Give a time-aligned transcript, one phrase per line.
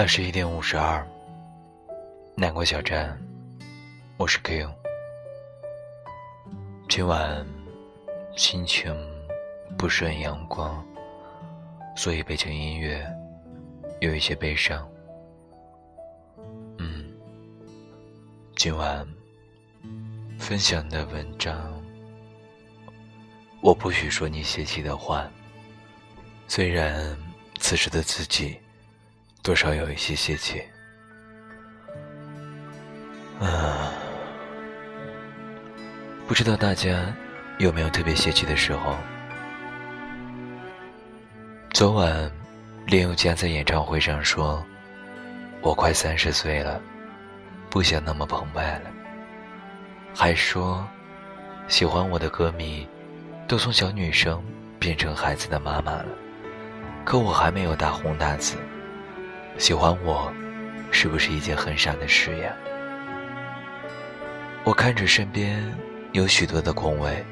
[0.00, 1.06] 二十一点五十二，
[2.34, 3.20] 南国小站，
[4.16, 4.66] 我是 Q。
[6.88, 7.46] 今晚
[8.34, 8.96] 心情
[9.76, 10.82] 不是很阳光，
[11.94, 13.06] 所以背景音乐
[14.00, 14.90] 有一些悲伤。
[16.78, 17.12] 嗯，
[18.56, 19.06] 今晚
[20.38, 21.78] 分享的文章，
[23.60, 25.30] 我不许说你泄气的话，
[26.48, 27.14] 虽然
[27.58, 28.58] 此时的自己。
[29.42, 30.62] 多少有一些泄气，
[33.40, 33.90] 啊，
[36.28, 37.06] 不知道大家
[37.58, 38.94] 有没有特别泄气的时候？
[41.72, 42.30] 昨晚，
[42.86, 44.62] 林宥嘉在演唱会上说
[45.62, 46.78] ：“我快三十岁了，
[47.70, 48.90] 不想那么澎湃了。”
[50.14, 50.86] 还说
[51.66, 52.86] ：“喜欢我的歌迷，
[53.48, 54.42] 都从小女生
[54.78, 56.08] 变成孩子的妈妈了，
[57.06, 58.58] 可我还没有大红大紫。”
[59.58, 60.32] 喜欢我，
[60.90, 62.54] 是不是一件很傻的事呀？
[64.64, 65.62] 我看着身边
[66.12, 67.24] 有许多的空位，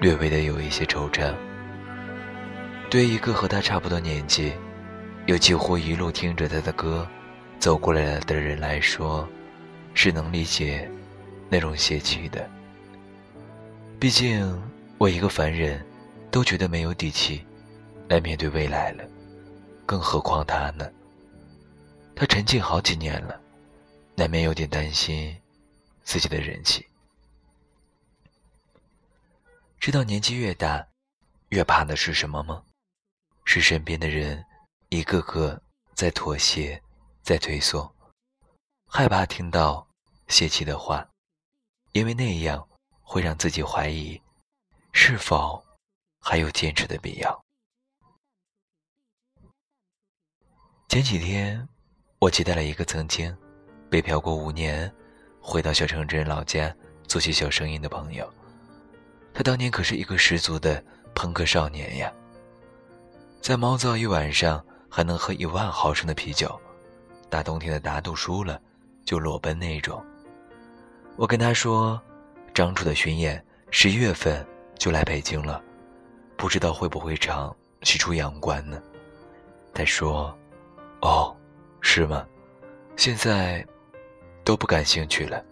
[0.00, 1.34] 略微的有一些惆怅。
[2.90, 4.52] 对一个和他差不多年纪，
[5.26, 7.06] 又几乎一路听着他的歌
[7.58, 9.28] 走过来的人来说，
[9.94, 10.90] 是能理解
[11.48, 12.48] 那种泄气的。
[13.98, 14.60] 毕竟
[14.98, 15.84] 我一个凡人，
[16.30, 17.44] 都觉得没有底气
[18.08, 19.04] 来面对未来了，
[19.86, 20.88] 更何况他呢？
[22.20, 23.40] 他沉寂好几年了，
[24.14, 25.40] 难免有点担心
[26.02, 26.86] 自己的人气。
[29.78, 30.86] 知道年纪越大，
[31.48, 32.62] 越怕的是什么吗？
[33.46, 34.44] 是身边的人
[34.90, 35.62] 一个个
[35.94, 36.82] 在妥协，
[37.22, 37.90] 在退缩，
[38.86, 39.88] 害怕听到
[40.28, 41.08] 泄气的话，
[41.92, 42.68] 因为那样
[43.00, 44.20] 会让自己怀疑
[44.92, 45.64] 是否
[46.20, 47.46] 还有坚持的必要。
[50.86, 51.66] 前几天。
[52.20, 53.34] 我接待了一个曾经
[53.88, 54.92] 北漂过五年，
[55.40, 56.70] 回到小城镇老家
[57.08, 58.30] 做起小生意的朋友。
[59.32, 62.12] 他当年可是一个十足的朋克少年呀，
[63.40, 66.60] 在毛躁一晚上还能喝一万毫升的啤酒，
[67.30, 68.60] 大冬天的打赌输了
[69.02, 70.04] 就裸奔那种。
[71.16, 71.98] 我跟他说，
[72.52, 74.46] 张楚的巡演十一月份
[74.78, 75.62] 就来北京了，
[76.36, 78.78] 不知道会不会唱喜出阳关呢？
[79.72, 80.36] 他说
[81.00, 81.34] ：“哦。”
[81.92, 82.24] 是吗？
[82.94, 83.66] 现在
[84.44, 85.44] 都不感兴趣了。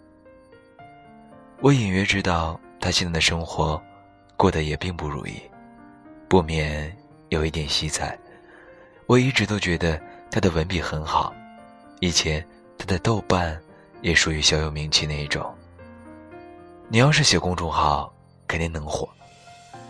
[1.61, 3.83] 我隐约知道他现在的生活
[4.37, 5.33] 过得也并不如意，
[6.29, 6.97] 不免
[7.31, 8.17] 有一点惜才。
[9.09, 10.01] 我一直都觉得
[10.31, 11.35] 他的文笔很好，
[11.99, 12.47] 以前
[12.79, 13.61] 他的豆瓣
[14.01, 15.53] 也属于小有名气那一种。
[16.87, 18.15] 你要是写公众号，
[18.47, 19.09] 肯定能火。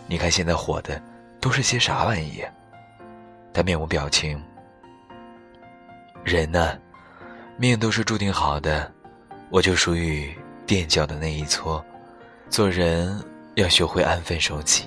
[0.06, 0.98] 你看现在火的
[1.42, 2.42] 都是些啥玩意？
[3.53, 4.42] 他面无表情。
[6.24, 6.78] 人呢，
[7.56, 8.92] 命都是注定好的，
[9.50, 10.36] 我就属于
[10.66, 11.84] 垫脚的那一撮。
[12.50, 13.22] 做人
[13.54, 14.86] 要学会安分守己。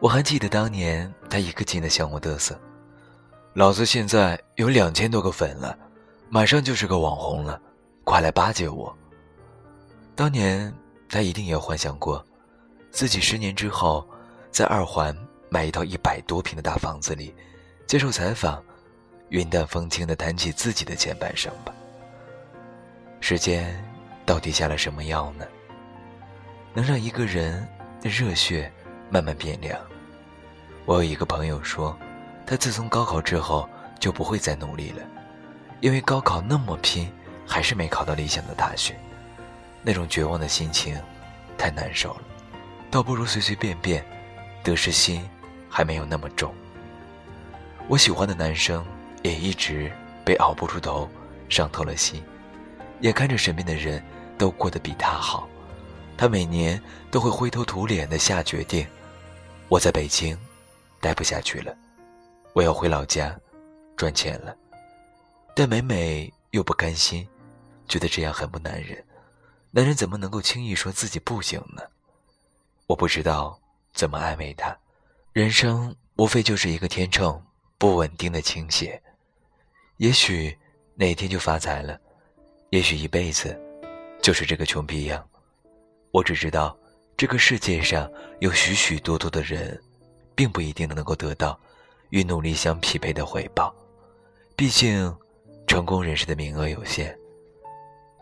[0.00, 2.58] 我还记得当年他一个劲的向我嘚瑟
[3.52, 5.76] ：“老子现在有两千多个粉了，
[6.28, 7.60] 马上就是个网红了，
[8.04, 8.96] 快来巴结我。”
[10.14, 10.72] 当年
[11.08, 12.24] 他一定也幻想过，
[12.90, 14.06] 自己十年之后，
[14.50, 15.16] 在二环
[15.50, 17.34] 买一套一百多平的大房子里，
[17.86, 18.62] 接受采访。
[19.30, 21.72] 云淡风轻地谈起自己的前半生吧。
[23.20, 23.78] 时间
[24.24, 25.44] 到底下了什么药呢？
[26.72, 27.66] 能让一个人
[28.00, 28.72] 的热血
[29.10, 29.78] 慢慢变凉？
[30.86, 31.94] 我有一个朋友说，
[32.46, 33.68] 他自从高考之后
[34.00, 35.02] 就不会再努力了，
[35.80, 37.12] 因为高考那么拼，
[37.46, 38.98] 还是没考到理想的大学，
[39.82, 40.98] 那种绝望的心情
[41.58, 42.22] 太难受了，
[42.90, 44.02] 倒不如随随便便，
[44.62, 45.28] 得失心
[45.68, 46.54] 还没有那么重。
[47.88, 48.82] 我喜欢的男生。
[49.22, 49.92] 也一直
[50.24, 51.08] 被熬不出头，
[51.48, 52.22] 伤透了心。
[53.00, 54.02] 眼看着身边的人
[54.36, 55.48] 都过得比他好，
[56.16, 58.86] 他每年都会灰头土脸的下决定：
[59.68, 60.36] 我在北京
[61.00, 61.76] 待不下去了，
[62.52, 63.38] 我要回老家
[63.96, 64.56] 赚钱了。
[65.54, 67.26] 但每每又不甘心，
[67.88, 69.04] 觉得这样很不男人。
[69.70, 71.82] 男人怎么能够轻易说自己不行呢？
[72.86, 73.60] 我不知道
[73.92, 74.76] 怎么安慰他。
[75.32, 77.40] 人生无非就是一个天秤
[77.76, 79.00] 不稳定的倾斜。
[79.98, 80.56] 也许
[80.94, 81.98] 哪天就发财了，
[82.70, 83.58] 也许一辈子
[84.22, 85.28] 就是这个穷逼样。
[86.12, 86.76] 我只知道，
[87.16, 88.08] 这个世界上
[88.38, 89.80] 有许许多多的人，
[90.36, 91.58] 并不一定能够得到
[92.10, 93.74] 与努力相匹配的回报。
[94.54, 95.12] 毕竟，
[95.66, 97.16] 成功人士的名额有限。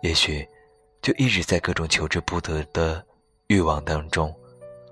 [0.00, 0.48] 也许，
[1.02, 3.04] 就一直在各种求之不得的
[3.48, 4.34] 欲望当中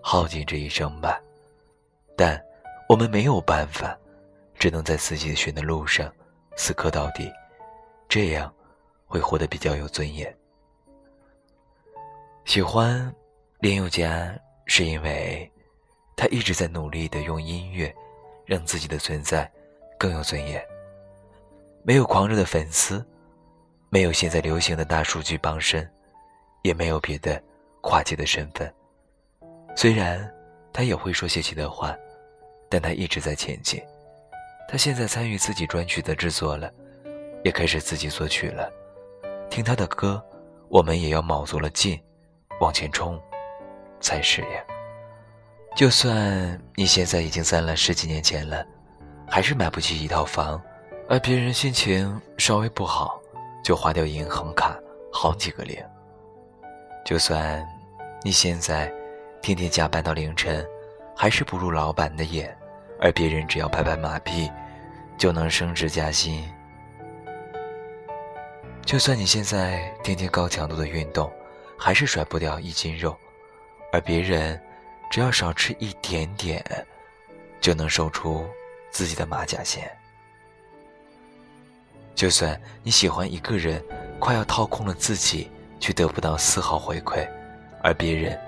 [0.03, 1.19] 耗尽这一生吧。
[2.15, 2.39] 但
[2.91, 3.99] 我们没有办法，
[4.59, 6.13] 只能在自己的选的路上。
[6.57, 7.31] 死磕到底，
[8.09, 8.53] 这样
[9.07, 10.35] 会活得比较有尊严。
[12.45, 13.13] 喜欢
[13.61, 15.51] 林宥嘉，是因为
[16.17, 17.95] 他一直在努力的用音乐
[18.45, 19.51] 让自己的存在
[19.99, 20.65] 更有尊严。
[21.83, 23.05] 没有狂热的粉丝，
[23.91, 25.91] 没有现在流行的大数据傍身，
[26.63, 27.43] 也没有别的
[27.81, 28.73] 跨界的身份。
[29.77, 30.33] 虽然
[30.73, 31.97] 他也会说泄气的话，
[32.69, 33.83] 但他一直在前进。
[34.69, 36.71] 他现在参与自己专曲的制作了，
[37.45, 38.71] 也开始自己作曲了。
[39.51, 40.23] 听他的歌，
[40.69, 42.01] 我们也要卯足了劲，
[42.61, 43.21] 往前冲，
[44.01, 44.65] 才是呀。
[45.77, 48.67] 就算你现在已经攒了十几年前了，
[49.29, 50.61] 还是买不起一套房，
[51.09, 53.21] 而别人心情稍微不好，
[53.63, 54.77] 就花掉银行卡
[55.13, 55.77] 好几个零。
[57.05, 57.65] 就算
[58.23, 58.93] 你现在
[59.43, 60.67] 天天加班到凌晨，
[61.15, 62.57] 还是不入老板的眼。
[63.01, 64.51] 而别人只要拍拍马屁，
[65.19, 66.49] 就能升职加薪。
[68.85, 71.33] 就算你现在天天高强度的运动，
[71.79, 73.17] 还是甩不掉一斤肉，
[73.93, 74.61] 而别人
[75.11, 76.63] 只要少吃一点点，
[77.61, 78.47] 就能瘦出
[78.91, 79.91] 自己的马甲线。
[82.15, 83.83] 就算你喜欢一个人，
[84.19, 85.51] 快要掏空了自己，
[85.81, 87.27] 却得不到丝毫回馈，
[87.83, 88.39] 而别人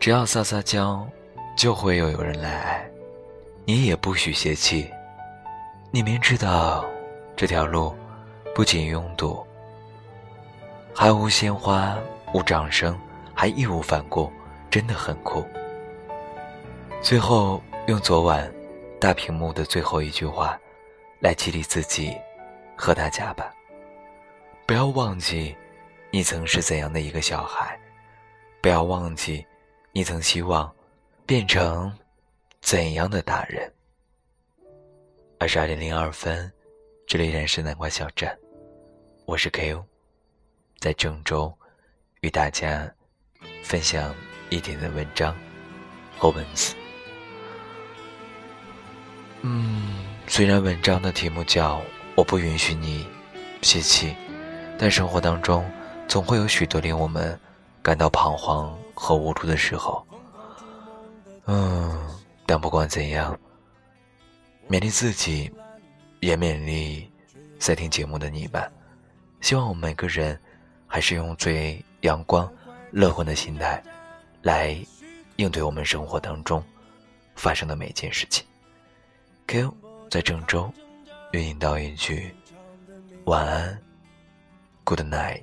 [0.00, 1.08] 只要撒撒娇，
[1.56, 2.87] 就会又有人来爱。
[3.68, 4.90] 你也不许泄气，
[5.90, 6.86] 你明知道
[7.36, 7.94] 这条路
[8.54, 9.46] 不仅拥堵，
[10.94, 11.94] 还无鲜花、
[12.32, 12.98] 无掌声，
[13.34, 14.32] 还义无反顾，
[14.70, 15.46] 真的很酷。
[17.02, 18.50] 最后用昨晚
[18.98, 20.58] 大屏幕的最后一句话
[21.20, 22.16] 来激励自己
[22.74, 23.52] 和大家吧：
[24.64, 25.54] 不要忘记
[26.10, 27.78] 你曾是怎样的一个小孩，
[28.62, 29.46] 不要忘记
[29.92, 30.72] 你曾希望
[31.26, 31.92] 变成。
[32.70, 33.72] 怎样的大人？
[35.38, 36.52] 二十二点零二分，
[37.06, 38.28] 这里依然是南瓜小镇，
[39.24, 39.82] 我是 K.O，
[40.78, 41.50] 在郑州
[42.20, 42.86] 与大家
[43.62, 44.14] 分享
[44.50, 45.34] 一点的文章
[46.18, 46.74] 和文字。
[49.40, 51.80] 嗯，虽然文章的题目叫
[52.14, 53.08] “我不允许你
[53.62, 54.14] 泄气”，
[54.78, 55.64] 但生活当中
[56.06, 57.40] 总会有许多令我们
[57.82, 60.06] 感到彷徨和无助的时候。
[61.46, 62.17] 嗯。
[62.48, 63.38] 但不管怎样，
[64.70, 65.52] 勉励自己，
[66.20, 67.12] 也勉励
[67.58, 68.72] 在听节目的你们。
[69.42, 70.40] 希望我们每个人
[70.86, 72.50] 还是用最阳光、
[72.90, 73.82] 乐观的心态
[74.40, 74.74] 来
[75.36, 76.64] 应对我们生活当中
[77.36, 78.46] 发生的每件事情。
[79.46, 79.76] Q
[80.10, 80.72] 在郑州，
[81.32, 82.34] 愿您道一句
[83.26, 83.78] 晚安
[84.84, 85.42] ，Good night。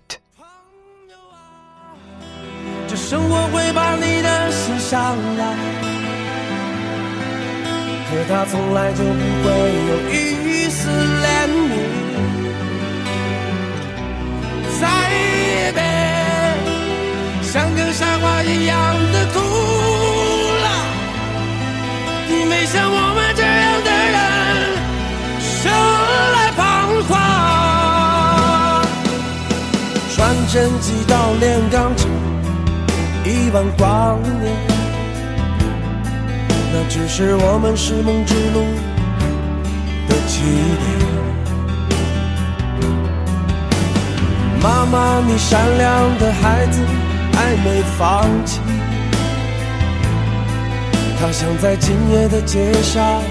[2.88, 5.94] 这生活会把你的心上来。
[8.07, 9.10] 可他从来就不
[9.44, 9.50] 会
[9.90, 11.74] 有一丝怜悯，
[14.80, 14.84] 再
[15.74, 15.80] 别
[17.42, 18.75] 像个傻瓜一样
[19.12, 19.40] 的哭
[20.62, 20.66] 了，
[22.30, 24.18] 你没像我们这样的人
[25.42, 25.63] 生
[26.34, 26.60] 来彷
[27.10, 27.12] 徨，
[30.16, 30.18] 传
[30.53, 32.08] 真机到炼钢厂，
[33.25, 34.85] 一万光年。
[36.77, 38.65] 那只是我们是梦之路
[40.10, 40.86] 的起点。
[44.62, 46.82] 妈妈，你善良的孩子
[47.32, 48.60] 还没放弃，
[51.17, 53.22] 他想在今夜的街上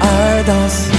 [0.00, 0.90] 爱到死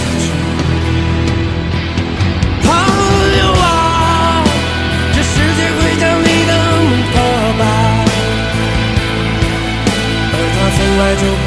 [10.97, 11.44] 来就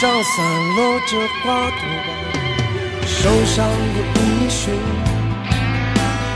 [0.00, 0.42] 上散
[0.76, 1.82] 落着花朵，
[3.06, 4.72] 受伤的英雄，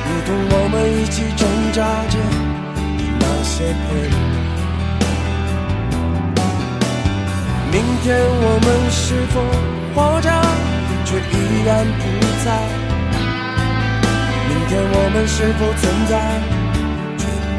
[0.04, 1.80] 如同我们一起挣扎
[2.10, 2.82] 着的
[3.20, 3.82] 那些片。
[7.72, 9.40] 明天我们是否
[9.94, 10.28] 活着，
[11.06, 12.02] 却依然不
[12.44, 12.46] 在？
[14.46, 16.12] 明天我们是否存在？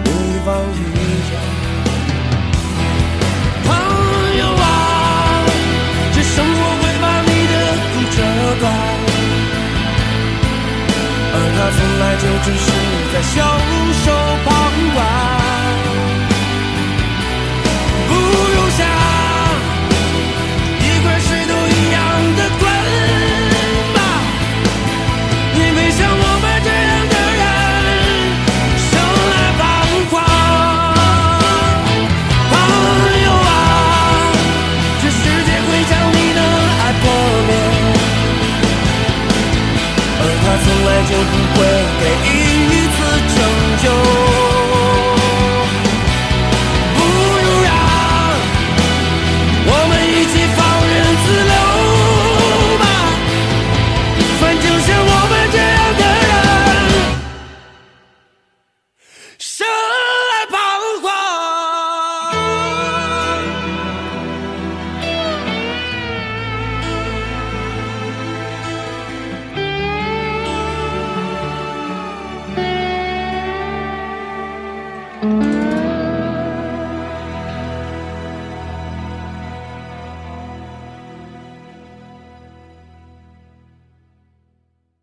[0.06, 0.10] 一
[0.46, 0.82] 依
[1.62, 1.65] 一。
[11.34, 12.68] 而他从来就只是
[13.14, 13.34] 在袖
[14.04, 14.06] 手
[14.46, 14.50] 旁
[14.94, 15.35] 观。